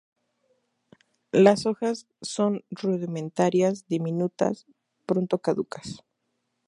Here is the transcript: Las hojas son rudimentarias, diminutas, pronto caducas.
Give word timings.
Las 1.31 1.67
hojas 1.67 2.07
son 2.23 2.65
rudimentarias, 2.71 3.85
diminutas, 3.87 4.65
pronto 5.05 5.37
caducas. 5.37 6.03